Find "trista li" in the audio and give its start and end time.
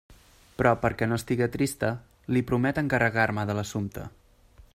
1.57-2.45